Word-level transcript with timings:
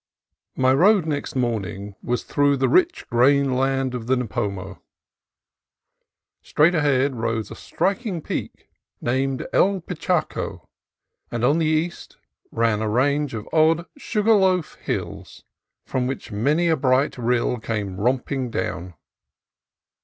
My 0.55 0.73
road 0.73 1.05
next 1.05 1.35
morning 1.35 1.93
was 2.01 2.23
through 2.23 2.57
the 2.57 2.67
rich 2.67 3.07
grain 3.11 3.55
land 3.55 3.93
of 3.93 4.07
the 4.07 4.15
Nipomo. 4.17 4.81
Straight 6.41 6.73
ahead 6.73 7.13
rose 7.17 7.51
a 7.51 7.55
striking 7.55 8.19
peak 8.19 8.67
named 8.99 9.45
El 9.53 9.79
Picacho, 9.79 10.67
and 11.29 11.45
on 11.45 11.59
the 11.59 11.67
east 11.67 12.17
ran 12.51 12.81
a 12.81 12.89
range 12.89 13.35
of 13.35 13.47
odd, 13.53 13.85
sugar 13.95 14.33
loaf 14.33 14.73
hills, 14.81 15.43
from 15.85 16.07
which 16.07 16.31
many 16.31 16.67
a 16.67 16.75
bright 16.75 17.19
rill 17.19 17.59
came 17.59 17.97
romping 17.99 18.49
down. 18.49 18.95